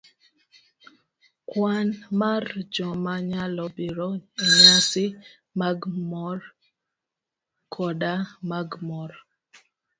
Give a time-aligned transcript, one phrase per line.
[1.49, 1.87] Kwan
[2.19, 4.09] mar joma nyalo biro
[4.43, 5.05] enyasi
[5.59, 6.39] mag mor
[7.73, 8.13] koda
[8.49, 9.11] mag mor,